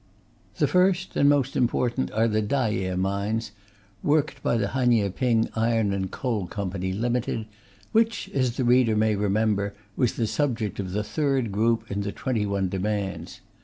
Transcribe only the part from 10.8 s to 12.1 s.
the third group in